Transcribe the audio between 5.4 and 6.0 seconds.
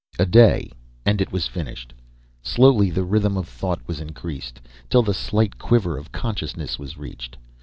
quiver